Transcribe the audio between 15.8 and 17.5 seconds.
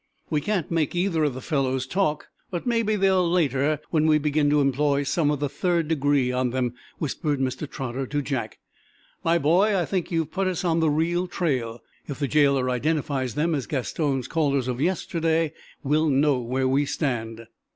we'll know where we stand."